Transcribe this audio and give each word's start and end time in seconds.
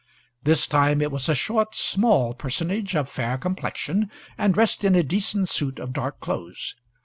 This 0.41 0.65
time 0.65 0.99
it 0.99 1.11
was 1.11 1.29
a 1.29 1.35
short, 1.35 1.75
small 1.75 2.33
personage, 2.33 2.95
of 2.95 3.07
fair 3.07 3.37
complexion, 3.37 4.09
and 4.35 4.51
dressed 4.55 4.83
in 4.83 4.95
a 4.95 5.03
decent 5.03 5.47
suit 5.47 5.77
of 5.77 5.93
dark 5.93 6.19
clothes. 6.19 6.75